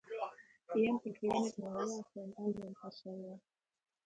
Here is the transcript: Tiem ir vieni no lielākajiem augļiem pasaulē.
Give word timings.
Tiem 0.71 0.97
ir 1.09 1.19
vieni 1.19 1.51
no 1.65 1.69
lielākajiem 1.75 2.33
augļiem 2.47 2.73
pasaulē. 2.81 3.39